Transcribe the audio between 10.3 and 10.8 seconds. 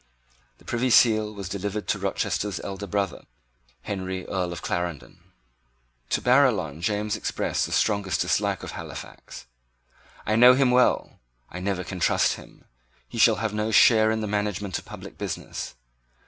know him